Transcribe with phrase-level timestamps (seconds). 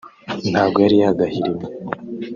[0.51, 1.67] ntago yari yagahirimye